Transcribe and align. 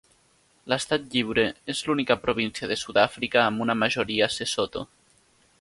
L'Estat 0.71 1.03
Lliure 1.11 1.43
és 1.75 1.83
l'única 1.89 2.17
província 2.25 2.71
de 2.73 2.79
Sud-àfrica 2.87 3.45
amb 3.45 3.67
una 3.67 3.79
majoria 3.85 4.35
sesotho. 4.39 4.87